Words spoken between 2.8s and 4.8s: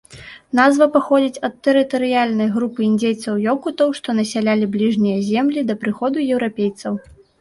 індзейцаў-ёкутаў, што насялялі